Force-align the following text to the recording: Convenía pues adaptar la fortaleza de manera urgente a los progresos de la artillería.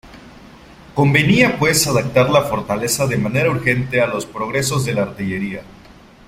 Convenía 0.95 1.59
pues 1.59 1.85
adaptar 1.85 2.31
la 2.31 2.41
fortaleza 2.45 3.05
de 3.05 3.17
manera 3.17 3.51
urgente 3.51 4.01
a 4.01 4.07
los 4.07 4.25
progresos 4.25 4.83
de 4.83 4.93
la 4.95 5.03
artillería. 5.03 5.61